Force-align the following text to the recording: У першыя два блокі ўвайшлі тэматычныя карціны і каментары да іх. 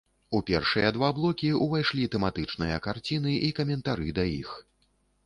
У 0.37 0.39
першыя 0.45 0.87
два 0.95 1.09
блокі 1.17 1.51
ўвайшлі 1.65 2.05
тэматычныя 2.15 2.79
карціны 2.87 3.35
і 3.49 3.51
каментары 3.61 4.17
да 4.21 4.25
іх. 4.41 4.49